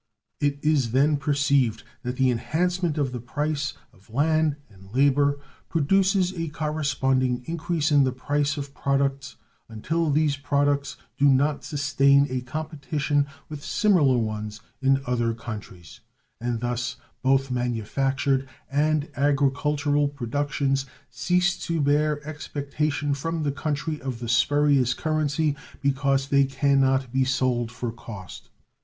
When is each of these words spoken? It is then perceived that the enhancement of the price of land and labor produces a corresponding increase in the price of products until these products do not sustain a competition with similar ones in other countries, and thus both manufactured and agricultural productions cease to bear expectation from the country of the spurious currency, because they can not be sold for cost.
It 0.39 0.57
is 0.63 0.93
then 0.93 1.17
perceived 1.17 1.83
that 2.01 2.15
the 2.15 2.31
enhancement 2.31 2.97
of 2.97 3.11
the 3.11 3.19
price 3.19 3.75
of 3.93 4.09
land 4.09 4.55
and 4.67 4.91
labor 4.95 5.37
produces 5.69 6.33
a 6.33 6.47
corresponding 6.47 7.43
increase 7.45 7.91
in 7.91 8.03
the 8.03 8.11
price 8.11 8.57
of 8.57 8.73
products 8.73 9.35
until 9.69 10.09
these 10.09 10.37
products 10.37 10.97
do 11.19 11.25
not 11.25 11.63
sustain 11.63 12.25
a 12.31 12.41
competition 12.41 13.27
with 13.47 13.63
similar 13.63 14.17
ones 14.17 14.59
in 14.81 15.03
other 15.05 15.35
countries, 15.35 15.99
and 16.39 16.61
thus 16.61 16.95
both 17.21 17.51
manufactured 17.51 18.49
and 18.71 19.07
agricultural 19.15 20.07
productions 20.07 20.87
cease 21.11 21.55
to 21.67 21.79
bear 21.79 22.27
expectation 22.27 23.13
from 23.13 23.43
the 23.43 23.51
country 23.51 24.01
of 24.01 24.17
the 24.17 24.27
spurious 24.27 24.95
currency, 24.95 25.55
because 25.79 26.29
they 26.29 26.45
can 26.45 26.81
not 26.81 27.13
be 27.13 27.23
sold 27.23 27.71
for 27.71 27.91
cost. 27.91 28.49